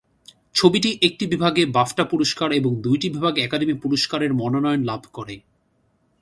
ছবিটি 0.53 0.89
একটি 1.01 1.23
বিভাগে 1.27 1.63
বাফটা 1.65 2.03
পুরস্কার 2.03 2.49
এবং 2.51 2.71
দুইটি 2.81 3.07
বিভাগে 3.09 3.39
একাডেমি 3.41 3.73
পুরস্কার-এর 3.73 4.33
মনোনয়ন 4.33 4.81
লাভ 4.83 5.01
করে। 5.13 5.35